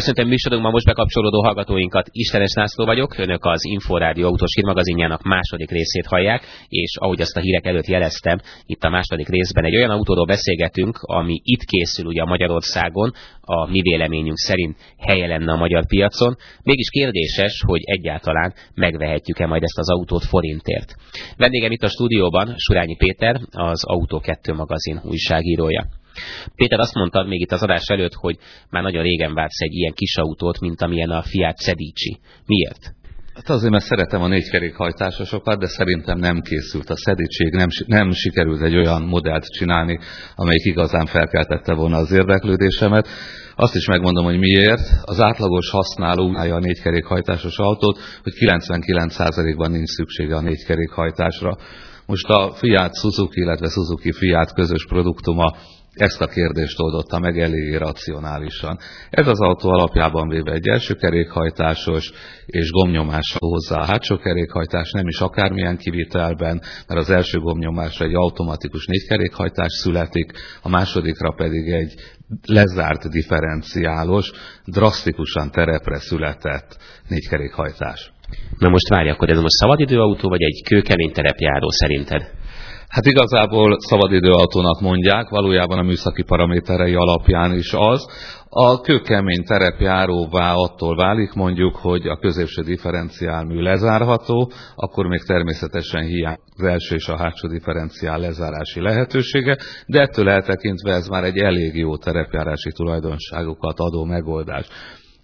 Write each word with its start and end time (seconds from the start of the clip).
Köszöntöm 0.00 0.28
műsorunkban 0.28 0.72
most 0.72 0.86
bekapcsolódó 0.86 1.42
hallgatóinkat. 1.42 2.08
Istenes 2.10 2.52
Nászló 2.52 2.84
vagyok, 2.84 3.18
önök 3.18 3.44
az 3.44 3.64
Inforádió 3.64 4.26
autós 4.26 4.54
hírmagazinjának 4.54 5.22
második 5.22 5.70
részét 5.70 6.06
hallják, 6.06 6.42
és 6.68 6.96
ahogy 6.96 7.20
azt 7.20 7.36
a 7.36 7.40
hírek 7.40 7.66
előtt 7.66 7.86
jeleztem, 7.86 8.38
itt 8.66 8.82
a 8.82 8.88
második 8.88 9.28
részben 9.28 9.64
egy 9.64 9.76
olyan 9.76 9.90
autóról 9.90 10.26
beszélgetünk, 10.26 10.98
ami 11.00 11.40
itt 11.42 11.62
készül 11.64 12.06
ugye 12.06 12.24
Magyarországon, 12.24 13.12
a 13.40 13.70
mi 13.70 13.80
véleményünk 13.80 14.36
szerint 14.38 14.76
helye 14.98 15.26
lenne 15.26 15.52
a 15.52 15.56
magyar 15.56 15.86
piacon. 15.86 16.36
Mégis 16.62 16.90
kérdéses, 16.90 17.62
hogy 17.66 17.80
egyáltalán 17.84 18.54
megvehetjük-e 18.74 19.46
majd 19.46 19.62
ezt 19.62 19.78
az 19.78 19.90
autót 19.90 20.24
forintért. 20.24 20.94
Vendégem 21.36 21.72
itt 21.72 21.82
a 21.82 21.88
stúdióban 21.88 22.54
Surányi 22.56 22.96
Péter, 22.96 23.40
az 23.50 23.84
Autó 23.84 24.18
2 24.18 24.52
magazin 24.52 25.00
újságírója. 25.04 25.86
Péter 26.54 26.78
azt 26.78 26.94
mondta 26.94 27.22
még 27.22 27.40
itt 27.40 27.52
az 27.52 27.62
adás 27.62 27.86
előtt, 27.86 28.14
hogy 28.14 28.36
már 28.70 28.82
nagyon 28.82 29.02
régen 29.02 29.34
vársz 29.34 29.60
egy 29.60 29.74
ilyen 29.74 29.92
kis 29.92 30.16
autót, 30.16 30.60
mint 30.60 30.82
amilyen 30.82 31.10
a 31.10 31.22
Fiat 31.22 31.60
Sedici. 31.60 32.18
Miért? 32.46 32.94
Hát 33.36 33.48
azért, 33.48 33.72
mert 33.72 33.84
szeretem 33.84 34.22
a 34.22 34.28
négykerékhajtásosokat, 34.28 35.58
de 35.58 35.66
szerintem 35.66 36.18
nem 36.18 36.40
készült 36.40 36.90
a 36.90 36.96
szedítség, 36.96 37.52
nem, 37.52 37.68
nem 37.86 38.10
sikerült 38.10 38.62
egy 38.62 38.76
olyan 38.76 39.02
modellt 39.02 39.44
csinálni, 39.44 39.98
amelyik 40.34 40.64
igazán 40.64 41.06
felkeltette 41.06 41.74
volna 41.74 41.96
az 41.96 42.12
érdeklődésemet. 42.12 43.08
Azt 43.56 43.74
is 43.74 43.86
megmondom, 43.86 44.24
hogy 44.24 44.38
miért. 44.38 44.80
Az 45.02 45.20
átlagos 45.20 45.70
használó 45.70 46.34
a 46.34 46.58
négykerékhajtásos 46.58 47.58
autót, 47.58 47.98
hogy 48.22 48.32
99%-ban 48.40 49.70
nincs 49.70 49.88
szüksége 49.88 50.36
a 50.36 50.40
négykerékhajtásra. 50.40 51.56
Most 52.06 52.28
a 52.28 52.54
Fiat 52.54 52.96
Suzuki, 52.96 53.40
illetve 53.40 53.68
Suzuki 53.68 54.12
Fiat 54.12 54.52
közös 54.52 54.86
produktuma 54.88 55.56
ezt 55.96 56.20
a 56.20 56.26
kérdést 56.26 56.80
oldotta 56.80 57.18
meg 57.18 57.38
elég 57.38 57.76
racionálisan. 57.76 58.78
Ez 59.10 59.26
az 59.26 59.40
autó 59.40 59.68
alapjában 59.68 60.28
véve 60.28 60.52
egy 60.52 60.68
első 60.68 60.94
kerékhajtásos 60.94 62.12
és 62.46 62.70
gomnyomásra 62.70 63.38
hozzá 63.38 63.78
a 63.80 63.84
hátsó 63.84 64.16
kerékhajtás, 64.16 64.90
nem 64.90 65.06
is 65.06 65.18
akármilyen 65.18 65.76
kivitelben, 65.76 66.62
mert 66.88 67.00
az 67.00 67.10
első 67.10 67.38
gomnyomásra 67.38 68.04
egy 68.04 68.14
automatikus 68.14 68.86
négykerékhajtás 68.86 69.72
születik, 69.72 70.32
a 70.62 70.68
másodikra 70.68 71.30
pedig 71.30 71.68
egy 71.72 71.94
lezárt 72.46 73.08
differenciálos, 73.08 74.30
drasztikusan 74.64 75.50
terepre 75.50 75.98
született 75.98 76.76
négykerékhajtás. 77.08 78.12
Na 78.58 78.68
most 78.68 78.88
várj, 78.88 79.08
akkor 79.08 79.30
ez 79.30 79.40
most 79.40 79.54
szabadidőautó, 79.54 80.28
vagy 80.28 80.42
egy 80.42 80.62
kőkemény 80.68 81.12
terepjáró 81.12 81.70
szerinted? 81.70 82.30
Hát 82.88 83.06
igazából 83.06 83.76
szabadidőautónak 83.78 84.80
mondják, 84.80 85.28
valójában 85.28 85.78
a 85.78 85.82
műszaki 85.82 86.22
paraméterei 86.22 86.94
alapján 86.94 87.52
is 87.54 87.72
az. 87.72 88.06
A 88.48 88.80
kőkemény 88.80 89.44
terepjáróvá 89.44 90.52
attól 90.54 90.96
válik 90.96 91.32
mondjuk, 91.32 91.76
hogy 91.76 92.06
a 92.06 92.18
középső 92.18 92.62
differenciálmű 92.62 93.60
lezárható, 93.60 94.50
akkor 94.74 95.06
még 95.06 95.22
természetesen 95.22 96.04
hiány 96.04 96.38
az 96.56 96.64
első 96.64 96.94
és 96.94 97.08
a 97.08 97.16
hátsó 97.16 97.48
differenciál 97.48 98.18
lezárási 98.18 98.80
lehetősége, 98.80 99.56
de 99.86 100.00
ettől 100.00 100.28
eltekintve 100.28 100.92
ez 100.92 101.06
már 101.06 101.24
egy 101.24 101.38
elég 101.38 101.74
jó 101.74 101.96
terepjárási 101.96 102.72
tulajdonságokat 102.72 103.78
adó 103.78 104.04
megoldás. 104.04 104.66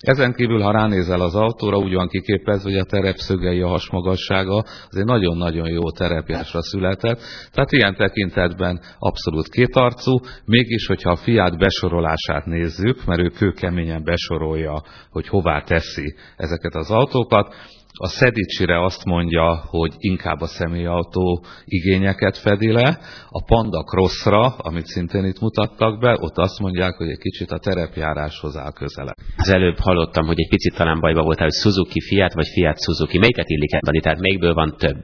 Ezen 0.03 0.35
kívül, 0.35 0.61
ha 0.61 0.73
ránézel 0.73 1.21
az 1.21 1.35
autóra, 1.35 1.77
úgy 1.77 1.95
van 1.95 2.09
kiképezve, 2.09 2.71
hogy 2.71 2.79
a 2.79 2.85
terepszögei, 2.85 3.61
a 3.61 3.69
hasmagassága 3.69 4.65
azért 4.91 5.07
nagyon-nagyon 5.07 5.69
jó 5.69 5.91
terepjásra 5.91 6.63
született. 6.63 7.21
Tehát 7.53 7.73
ilyen 7.73 7.95
tekintetben 7.95 8.81
abszolút 8.99 9.49
kétarcú, 9.49 10.21
mégis, 10.45 10.87
hogyha 10.87 11.11
a 11.11 11.17
fiát 11.17 11.59
besorolását 11.59 12.47
nézzük, 12.47 13.05
mert 13.05 13.21
ő 13.21 13.29
kőkeményen 13.29 14.05
besorolja, 14.05 14.83
hogy 15.11 15.29
hová 15.29 15.63
teszi 15.63 16.15
ezeket 16.37 16.75
az 16.75 16.91
autókat, 16.91 17.55
a 17.99 18.07
Szedicsire 18.09 18.85
azt 18.85 19.05
mondja, 19.05 19.65
hogy 19.67 19.95
inkább 19.99 20.41
a 20.41 20.47
személyautó 20.47 21.45
igényeket 21.65 22.37
fedi 22.39 22.73
le, 22.73 22.99
a 23.29 23.45
Panda 23.45 23.83
Crossra, 23.83 24.47
amit 24.57 24.87
szintén 24.87 25.25
itt 25.25 25.41
mutattak 25.41 26.01
be, 26.01 26.17
ott 26.21 26.39
azt 26.39 26.61
mondják, 26.61 26.95
hogy 26.97 27.09
egy 27.09 27.19
kicsit 27.19 27.51
a 27.51 27.59
terepjáráshoz 27.59 28.57
áll 28.57 28.73
közelebb. 28.73 29.17
Az 29.37 29.49
előbb 29.49 29.79
hallottam, 29.79 30.27
hogy 30.27 30.41
egy 30.41 30.49
picit 30.49 30.75
talán 30.75 31.01
bajba 31.01 31.23
voltál, 31.23 31.47
hogy 31.47 31.61
Suzuki 31.61 32.01
Fiat 32.01 32.33
vagy 32.33 32.49
Fiat 32.55 32.83
Suzuki. 32.83 33.19
Melyiket 33.19 33.49
illik 33.49 33.73
ebben? 33.73 34.03
Tehát 34.03 34.21
melyikből 34.21 34.55
van 34.55 34.75
több? 34.79 35.03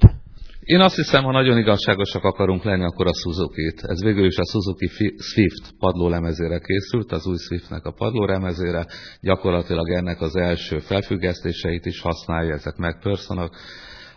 Én 0.68 0.80
azt 0.80 0.96
hiszem, 0.96 1.24
ha 1.24 1.30
nagyon 1.30 1.58
igazságosak 1.58 2.24
akarunk 2.24 2.64
lenni, 2.64 2.84
akkor 2.84 3.06
a 3.06 3.14
Suzuki-t. 3.14 3.82
Ez 3.82 4.02
végül 4.02 4.26
is 4.26 4.36
a 4.36 4.44
Suzuki 4.44 4.86
Swift 5.18 5.74
padlólemezére 5.78 6.58
készült, 6.58 7.12
az 7.12 7.26
új 7.26 7.36
Swiftnek 7.36 7.84
a 7.84 7.92
padlólemezére. 7.92 8.86
Gyakorlatilag 9.20 9.90
ennek 9.90 10.20
az 10.20 10.36
első 10.36 10.78
felfüggesztéseit 10.78 11.86
is 11.86 12.00
használja, 12.00 12.54
ezek 12.54 12.76
megpörszanak. 12.76 13.56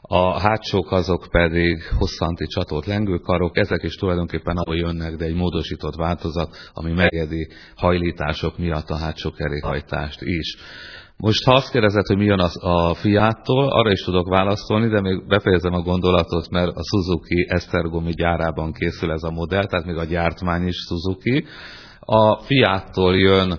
A 0.02 0.40
hátsók 0.40 0.92
azok 0.92 1.28
pedig 1.32 1.84
hosszanti 1.98 2.46
csatolt 2.46 2.86
lengőkarok, 2.86 3.58
ezek 3.58 3.84
is 3.84 3.96
tulajdonképpen 3.96 4.58
ahol 4.58 4.76
jönnek, 4.76 5.16
de 5.16 5.26
egy 5.26 5.36
módosított 5.36 5.96
változat, 5.96 6.58
ami 6.74 6.92
megedi 6.92 7.48
hajlítások 7.76 8.58
miatt 8.58 8.90
a 8.90 8.98
hátsó 8.98 9.32
kerékhajtást 9.32 10.22
is. 10.22 10.56
Most 11.18 11.44
ha 11.44 11.54
azt 11.54 11.72
kérdezed, 11.72 12.06
hogy 12.06 12.18
mi 12.18 12.26
jön 12.26 12.40
a, 12.40 12.94
fiától, 12.94 13.70
arra 13.70 13.92
is 13.92 14.04
tudok 14.04 14.30
válaszolni, 14.30 14.88
de 14.88 15.02
még 15.02 15.28
befejezem 15.28 15.74
a 15.74 15.82
gondolatot, 15.82 16.50
mert 16.50 16.76
a 16.76 16.84
Suzuki 16.84 17.46
Esztergomi 17.50 18.12
gyárában 18.12 18.72
készül 18.74 19.12
ez 19.12 19.24
a 19.24 19.32
modell, 19.32 19.66
tehát 19.66 19.86
még 19.86 19.96
a 19.96 20.06
gyártmány 20.06 20.68
is 20.68 20.76
Suzuki. 20.76 21.46
A 22.00 22.36
Fiattól 22.36 23.18
jön 23.18 23.52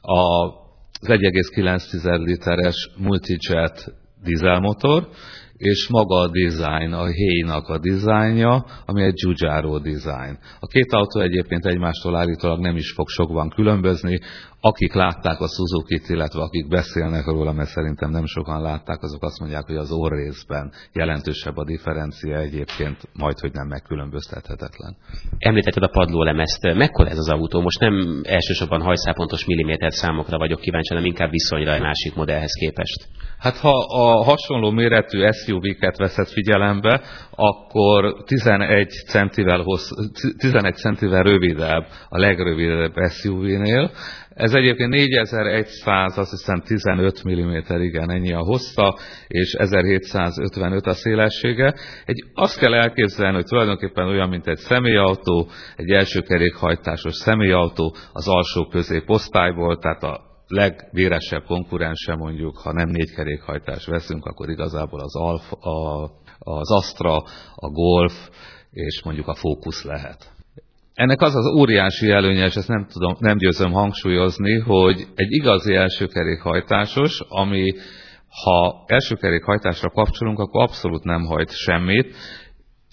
a, 0.00 0.20
az 1.00 1.08
1,9 1.08 2.24
literes 2.24 2.90
Multijet 2.96 3.94
dízelmotor, 4.22 5.08
és 5.60 5.88
maga 5.88 6.14
a 6.14 6.30
design, 6.30 6.92
a 6.92 7.06
héjnak 7.06 7.68
a 7.68 7.78
dizájnja, 7.78 8.64
ami 8.86 9.02
egy 9.02 9.14
Giugiaro 9.14 9.78
design. 9.78 10.38
A 10.60 10.66
két 10.66 10.92
autó 10.92 11.20
egyébként 11.20 11.66
egymástól 11.66 12.16
állítólag 12.16 12.60
nem 12.60 12.76
is 12.76 12.92
fog 12.92 13.08
sokban 13.08 13.48
különbözni. 13.48 14.20
Akik 14.62 14.92
látták 14.92 15.40
a 15.40 15.48
Suzuki-t, 15.48 16.08
illetve 16.08 16.40
akik 16.40 16.68
beszélnek 16.68 17.24
róla, 17.24 17.52
mert 17.52 17.68
szerintem 17.68 18.10
nem 18.10 18.26
sokan 18.26 18.62
látták, 18.62 19.02
azok 19.02 19.22
azt 19.22 19.40
mondják, 19.40 19.66
hogy 19.66 19.76
az 19.76 19.92
orrészben 19.92 20.72
jelentősebb 20.92 21.56
a 21.56 21.64
differencia 21.64 22.38
egyébként, 22.38 22.98
majd 23.12 23.38
hogy 23.38 23.52
nem 23.52 23.66
megkülönböztethetetlen. 23.66 24.96
Említetted 25.38 25.82
a 25.82 25.88
padlólemezt. 25.88 26.62
Mekkora 26.74 27.08
ez 27.08 27.18
az 27.18 27.28
autó? 27.28 27.60
Most 27.60 27.80
nem 27.80 28.20
elsősorban 28.22 28.80
hajszápontos 28.80 29.44
milliméter 29.44 29.92
számokra 29.92 30.38
vagyok 30.38 30.60
kíváncsi, 30.60 30.94
hanem 30.94 31.08
inkább 31.08 31.30
viszonyra 31.30 31.74
egy 31.74 31.82
másik 31.82 32.14
modellhez 32.14 32.52
képest. 32.60 33.08
Hát 33.38 33.56
ha 33.56 33.72
a 33.88 34.24
hasonló 34.24 34.70
méretű 34.70 35.22
SUV-ket 35.50 35.96
veszed 35.96 36.28
figyelembe, 36.28 37.00
akkor 37.30 38.22
11 38.24 38.88
centivel, 38.88 39.62
hossz, 39.62 39.90
11 40.38 40.74
centivel 40.74 41.22
rövidebb 41.22 41.86
a 42.08 42.18
legrövidebb 42.18 42.94
SUV-nél. 43.08 43.90
Ez 44.34 44.54
egyébként 44.54 44.90
4100, 44.90 46.18
azt 46.18 46.30
hiszem 46.30 46.60
15 46.60 47.28
mm, 47.28 47.82
igen, 47.82 48.10
ennyi 48.10 48.32
a 48.32 48.38
hossza, 48.38 48.98
és 49.28 49.52
1755 49.52 50.86
a 50.86 50.92
szélessége. 50.92 51.74
Egy, 52.04 52.24
azt 52.34 52.58
kell 52.58 52.74
elképzelni, 52.74 53.34
hogy 53.34 53.44
tulajdonképpen 53.44 54.06
olyan, 54.06 54.28
mint 54.28 54.46
egy 54.46 54.58
személyautó, 54.58 55.48
egy 55.76 55.90
első 55.90 56.20
kerékhajtásos 56.20 57.14
személyautó, 57.14 57.94
az 58.12 58.28
alsó 58.28 58.66
középosztályból, 58.66 59.78
tehát 59.78 60.02
a 60.02 60.29
legvéresebb 60.50 61.44
konkurense 61.44 62.14
mondjuk, 62.14 62.58
ha 62.58 62.72
nem 62.72 62.88
négykerékhajtás 62.88 63.86
veszünk, 63.86 64.24
akkor 64.24 64.50
igazából 64.50 65.00
az, 65.00 65.16
Alfa, 65.16 65.56
a, 65.56 66.10
az 66.38 66.72
Astra, 66.72 67.16
a 67.54 67.68
Golf 67.68 68.28
és 68.70 69.02
mondjuk 69.04 69.28
a 69.28 69.34
Focus 69.34 69.84
lehet. 69.84 70.32
Ennek 70.94 71.20
az 71.20 71.34
az 71.34 71.46
óriási 71.58 72.10
előnye, 72.10 72.44
és 72.44 72.54
ezt 72.54 72.68
nem, 72.68 72.86
tudom, 72.92 73.14
nem 73.18 73.38
győzöm 73.38 73.72
hangsúlyozni, 73.72 74.58
hogy 74.58 75.06
egy 75.14 75.32
igazi 75.32 75.74
elsőkerékhajtásos, 75.74 77.20
ami 77.28 77.72
ha 78.44 78.84
elsőkerékhajtásra 78.86 79.90
kapcsolunk, 79.90 80.38
akkor 80.38 80.62
abszolút 80.62 81.04
nem 81.04 81.24
hajt 81.24 81.50
semmit, 81.50 82.14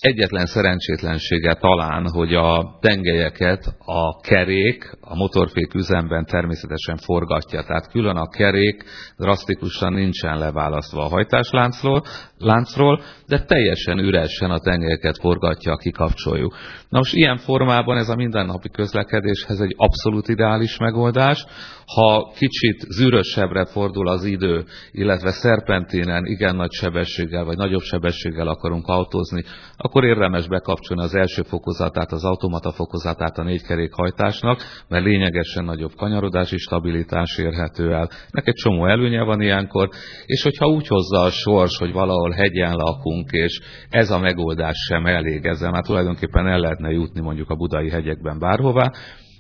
Egyetlen 0.02 0.46
szerencsétlensége 0.46 1.54
talán, 1.54 2.10
hogy 2.10 2.34
a 2.34 2.78
tengelyeket 2.82 3.76
a 3.86 4.20
kerék 4.20 4.98
a 5.02 5.16
motorfék 5.16 5.74
üzemben 5.74 6.26
természetesen 6.26 6.98
forgatja, 6.98 7.64
tehát 7.64 7.92
külön 7.92 8.16
a 8.16 8.30
kerék 8.30 8.84
drasztikusan 9.18 9.94
nincsen 9.94 10.38
leválasztva 10.38 11.04
a 11.04 11.10
hajtásláncról, 11.10 12.04
láncról, 12.38 13.02
de 13.28 13.44
teljesen 13.44 14.00
üresen 14.00 14.52
a 14.52 14.60
tengelyeket 14.60 15.18
forgatja, 15.18 15.76
kikapcsoljuk. 15.76 16.56
Na 16.90 16.98
most 16.98 17.14
ilyen 17.14 17.38
formában 17.38 17.98
ez 17.98 18.10
a 18.10 18.16
mindennapi 18.16 18.70
közlekedéshez 18.70 19.60
egy 19.60 19.74
abszolút 19.78 20.28
ideális 20.28 20.78
megoldás. 20.78 21.46
Ha 21.86 22.34
kicsit 22.36 22.80
zűrösebbre 22.80 23.66
fordul 23.66 24.08
az 24.08 24.24
idő, 24.24 24.66
illetve 24.92 25.32
szerpentinen 25.32 26.26
igen 26.26 26.56
nagy 26.56 26.72
sebességgel 26.72 27.44
vagy 27.44 27.58
nagyobb 27.58 27.82
sebességgel 27.82 28.48
akarunk 28.48 28.88
autózni, 28.88 29.44
akkor 29.88 30.04
érdemes 30.04 30.48
bekapcsolni 30.48 31.04
az 31.04 31.16
első 31.16 31.42
fokozatát, 31.42 32.12
az 32.12 32.24
automata 32.24 32.72
fokozatát 32.72 33.38
a 33.38 33.44
négykerékhajtásnak, 33.44 34.62
mert 34.88 35.04
lényegesen 35.04 35.64
nagyobb 35.64 35.92
kanyarodási 35.96 36.58
stabilitás 36.58 37.38
érhető 37.38 37.94
el. 37.94 38.10
Nek 38.32 38.48
egy 38.48 38.54
csomó 38.54 38.86
előnye 38.86 39.24
van 39.24 39.42
ilyenkor, 39.42 39.90
és 40.26 40.44
hogyha 40.44 40.68
úgy 40.68 40.88
hozza 40.88 41.22
a 41.22 41.30
sors, 41.30 41.78
hogy 41.78 41.92
valahol 41.92 42.32
hegyen 42.32 42.74
lakunk, 42.74 43.32
és 43.32 43.60
ez 43.90 44.10
a 44.10 44.20
megoldás 44.20 44.78
sem 44.88 45.06
elég, 45.06 45.46
ezzel 45.46 45.72
már 45.72 45.84
tulajdonképpen 45.84 46.48
el 46.48 46.60
lehetne 46.60 46.92
jutni 46.92 47.22
mondjuk 47.22 47.50
a 47.50 47.56
budai 47.56 47.90
hegyekben 47.90 48.40
bárhová, 48.40 48.92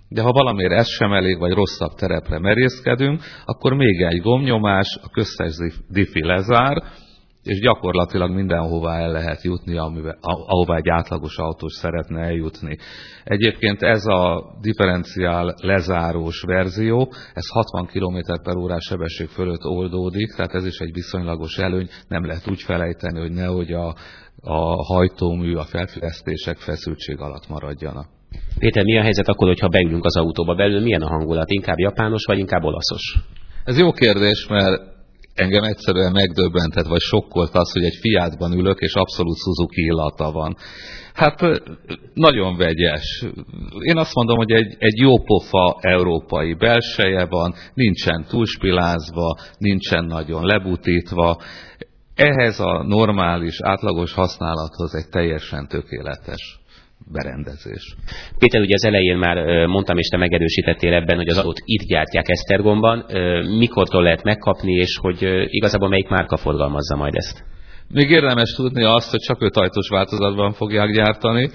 de 0.09 0.21
ha 0.21 0.31
valamiért 0.31 0.73
ez 0.73 0.87
sem 0.87 1.13
elég, 1.13 1.37
vagy 1.37 1.51
rosszabb 1.51 1.93
terepre 1.93 2.39
merészkedünk, 2.39 3.21
akkor 3.45 3.73
még 3.73 4.01
egy 4.01 4.21
gomnyomás, 4.21 4.97
a 5.01 5.09
köztes 5.09 5.55
diffi 5.89 6.23
lezár, 6.25 6.83
és 7.47 7.59
gyakorlatilag 7.59 8.31
mindenhová 8.31 8.99
el 8.99 9.11
lehet 9.11 9.43
jutni, 9.43 9.77
amivel, 9.77 10.17
ahová 10.21 10.75
egy 10.75 10.89
átlagos 10.89 11.37
autós 11.37 11.73
szeretne 11.73 12.21
eljutni. 12.21 12.77
Egyébként 13.23 13.81
ez 13.81 14.05
a 14.05 14.43
differenciál 14.61 15.53
lezárós 15.61 16.41
verzió, 16.41 17.11
ez 17.33 17.47
60 17.49 17.85
km 17.85 18.17
per 18.43 18.55
órás 18.55 18.83
sebesség 18.83 19.27
fölött 19.27 19.65
oldódik, 19.65 20.33
tehát 20.35 20.53
ez 20.53 20.65
is 20.65 20.77
egy 20.77 20.93
viszonylagos 20.93 21.57
előny, 21.57 21.87
nem 22.07 22.25
lehet 22.25 22.49
úgy 22.49 22.61
felejteni, 22.61 23.19
hogy 23.19 23.31
nehogy 23.31 23.71
a, 23.71 23.95
a 24.41 24.83
hajtómű, 24.93 25.55
a 25.55 25.63
felfüggesztések 25.63 26.57
feszültség 26.57 27.19
alatt 27.19 27.47
maradjanak. 27.49 28.07
Péter, 28.59 28.83
mi 28.83 28.97
a 28.97 29.01
helyzet 29.01 29.27
akkor, 29.27 29.47
hogyha 29.47 29.67
beülünk 29.67 30.05
az 30.05 30.17
autóba 30.17 30.55
belül? 30.55 30.81
Milyen 30.81 31.01
a 31.01 31.07
hangulat? 31.07 31.51
Inkább 31.51 31.77
japános, 31.77 32.25
vagy 32.25 32.37
inkább 32.37 32.63
olaszos? 32.63 33.17
Ez 33.63 33.77
jó 33.77 33.91
kérdés, 33.91 34.47
mert 34.49 34.96
engem 35.37 35.63
egyszerűen 35.63 36.11
megdöbbentett, 36.11 36.85
vagy 36.85 36.99
sokkolt 36.99 37.55
az, 37.55 37.71
hogy 37.71 37.83
egy 37.83 37.97
Fiatban 38.01 38.51
ülök, 38.51 38.79
és 38.79 38.93
abszolút 38.93 39.37
Suzuki 39.37 39.81
illata 39.81 40.31
van. 40.31 40.55
Hát 41.13 41.41
nagyon 42.13 42.57
vegyes. 42.57 43.25
Én 43.79 43.97
azt 43.97 44.15
mondom, 44.15 44.37
hogy 44.37 44.51
egy, 44.51 44.75
egy 44.79 44.97
jó 44.99 45.23
pofa 45.23 45.77
európai 45.81 46.53
belseje 46.53 47.25
van, 47.25 47.53
nincsen 47.73 48.25
túlspilázva, 48.29 49.37
nincsen 49.57 50.05
nagyon 50.05 50.45
lebutítva. 50.45 51.37
Ehhez 52.15 52.59
a 52.59 52.83
normális, 52.87 53.57
átlagos 53.61 54.13
használathoz 54.13 54.95
egy 54.95 55.09
teljesen 55.09 55.67
tökéletes 55.67 56.59
berendezés. 57.11 57.95
Péter, 58.37 58.61
ugye 58.61 58.73
az 58.73 58.85
elején 58.85 59.17
már 59.17 59.65
mondtam, 59.65 59.97
és 59.97 60.07
te 60.07 60.17
megerősítettél 60.17 60.93
ebben, 60.93 61.15
hogy 61.15 61.27
az 61.27 61.37
adót 61.37 61.61
itt 61.63 61.87
gyártják 61.87 62.29
Esztergomban. 62.29 63.05
Mikortól 63.57 64.03
lehet 64.03 64.23
megkapni, 64.23 64.73
és 64.73 64.97
hogy 65.01 65.47
igazából 65.47 65.89
melyik 65.89 66.07
márka 66.07 66.37
forgalmazza 66.37 66.95
majd 66.95 67.15
ezt? 67.15 67.43
Még 67.89 68.09
érdemes 68.09 68.51
tudni 68.51 68.83
azt, 68.83 69.11
hogy 69.11 69.19
csak 69.19 69.41
ötajtós 69.41 69.89
változatban 69.89 70.51
fogják 70.53 70.91
gyártani. 70.91 71.49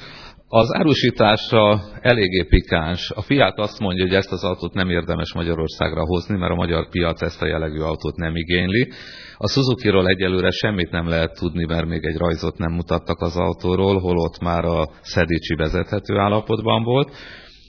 Az 0.55 0.75
árusításra 0.75 1.81
eléggé 2.01 2.43
pikáns. 2.43 3.11
A 3.11 3.23
Fiat 3.23 3.59
azt 3.59 3.79
mondja, 3.79 4.05
hogy 4.05 4.15
ezt 4.15 4.33
az 4.33 4.45
autót 4.45 4.75
nem 4.75 4.91
érdemes 4.91 5.35
Magyarországra 5.35 6.05
hozni, 6.05 6.39
mert 6.39 6.53
a 6.53 6.55
magyar 6.55 6.89
piac 6.89 7.23
ezt 7.23 7.43
a 7.43 7.47
jellegű 7.47 7.79
autót 7.79 8.17
nem 8.17 8.37
igényli. 8.37 8.89
A 9.37 9.49
Suzuki-ról 9.49 10.09
egyelőre 10.09 10.51
semmit 10.51 10.91
nem 10.91 11.09
lehet 11.09 11.35
tudni, 11.39 11.65
mert 11.65 11.87
még 11.87 12.05
egy 12.05 12.17
rajzot 12.17 12.59
nem 12.59 12.73
mutattak 12.73 13.21
az 13.21 13.37
autóról, 13.37 13.99
holott 13.99 14.41
már 14.41 14.65
a 14.65 14.89
Szedicsi 15.03 15.55
vezethető 15.55 16.17
állapotban 16.19 16.83
volt. 16.83 17.11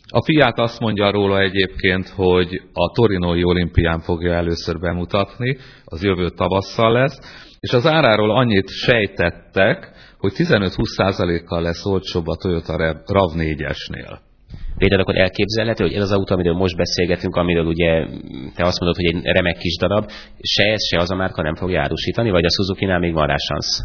A 0.07 0.23
Fiat 0.23 0.59
azt 0.59 0.79
mondja 0.79 1.11
róla 1.11 1.39
egyébként, 1.39 2.07
hogy 2.07 2.61
a 2.73 2.91
Torinoi 2.91 3.43
olimpián 3.43 3.99
fogja 3.99 4.33
először 4.33 4.79
bemutatni, 4.79 5.57
az 5.85 6.03
jövő 6.03 6.29
tavasszal 6.29 6.91
lesz, 6.91 7.17
és 7.59 7.73
az 7.73 7.87
áráról 7.87 8.31
annyit 8.31 8.69
sejtettek, 8.69 9.91
hogy 10.23 10.33
15-20%-kal 10.35 11.61
lesz 11.61 11.85
olcsóbb 11.85 12.27
a 12.27 12.35
Toyota 12.35 12.75
RAV4-esnél. 13.05 14.17
Péter, 14.77 14.99
akkor 14.99 15.15
elképzelhető, 15.17 15.83
hogy 15.83 15.93
ez 15.93 16.03
az 16.03 16.11
autó, 16.11 16.33
amiről 16.33 16.53
most 16.53 16.75
beszélgetünk, 16.75 17.35
amiről 17.35 17.65
ugye 17.65 18.05
te 18.55 18.63
azt 18.65 18.79
mondod, 18.79 18.95
hogy 18.95 19.05
egy 19.05 19.21
remek 19.23 19.57
kis 19.57 19.77
darab, 19.77 20.09
se 20.41 20.63
ez, 20.63 20.87
se 20.87 20.97
az 20.97 21.11
a 21.11 21.15
márka 21.15 21.41
nem 21.41 21.55
fogja 21.55 21.81
árusítani, 21.81 22.29
vagy 22.29 22.45
a 22.45 22.51
Suzuki-nál 22.51 22.99
még 22.99 23.13
van 23.13 23.27
rá 23.27 23.35
szansz? 23.37 23.79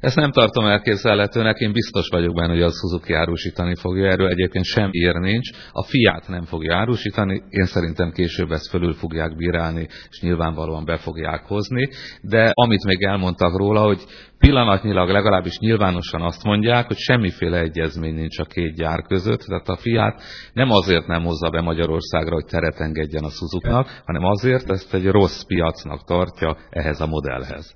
Ezt 0.00 0.16
nem 0.16 0.30
tartom 0.30 0.64
elképzelhetőnek, 0.64 1.58
én 1.58 1.72
biztos 1.72 2.08
vagyok 2.08 2.34
benne, 2.34 2.52
hogy 2.52 2.62
a 2.62 2.70
Suzuki 2.70 3.12
árusítani 3.12 3.74
fogja, 3.74 4.10
erről 4.10 4.28
egyébként 4.28 4.64
sem 4.64 4.88
ír 4.92 5.14
nincs. 5.14 5.50
A 5.72 5.82
Fiat 5.82 6.28
nem 6.28 6.44
fogja 6.44 6.76
árusítani, 6.76 7.42
én 7.48 7.64
szerintem 7.64 8.10
később 8.10 8.50
ezt 8.50 8.68
fölül 8.68 8.92
fogják 8.92 9.36
bírálni, 9.36 9.86
és 10.10 10.20
nyilvánvalóan 10.20 10.84
be 10.84 10.96
fogják 10.96 11.44
hozni, 11.46 11.88
de 12.20 12.50
amit 12.52 12.84
még 12.84 13.02
elmondtak 13.02 13.56
róla, 13.58 13.80
hogy 13.80 14.04
pillanatnyilag 14.38 15.08
legalábbis 15.08 15.58
nyilvánosan 15.58 16.22
azt 16.22 16.44
mondják, 16.44 16.86
hogy 16.86 16.96
semmiféle 16.96 17.58
egyezmény 17.58 18.14
nincs 18.14 18.38
a 18.38 18.44
két 18.44 18.74
gyár 18.74 19.02
között, 19.02 19.40
tehát 19.40 19.68
a 19.68 19.76
Fiat 19.76 20.22
nem 20.52 20.70
azért 20.70 21.06
nem 21.06 21.22
hozza 21.22 21.50
be 21.50 21.60
Magyarországra, 21.60 22.34
hogy 22.34 22.44
teret 22.44 22.80
engedjen 22.80 23.24
a 23.24 23.30
Suzuknak, 23.30 24.02
hanem 24.04 24.24
azért 24.24 24.70
ezt 24.70 24.94
egy 24.94 25.06
rossz 25.06 25.42
piacnak 25.42 26.04
tartja 26.04 26.56
ehhez 26.70 27.00
a 27.00 27.06
modellhez. 27.06 27.74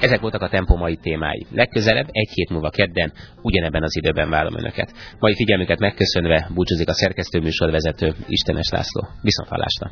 Ezek 0.00 0.20
voltak 0.20 0.42
a 0.42 0.48
Tempo 0.48 0.76
mai 0.76 0.96
témái. 0.96 1.46
Legközelebb, 1.50 2.06
egy 2.10 2.30
hét 2.34 2.50
múlva 2.50 2.70
kedden, 2.70 3.12
ugyanebben 3.42 3.82
az 3.82 3.96
időben 3.96 4.30
várom 4.30 4.56
Önöket. 4.56 4.92
Mai 5.18 5.34
figyelmüket 5.34 5.78
megköszönve 5.78 6.48
búcsúzik 6.54 6.88
a 6.88 6.94
szerkesztőműsorvezető 6.94 8.14
Istenes 8.26 8.68
László. 8.68 9.08
Viszontlátásra! 9.22 9.90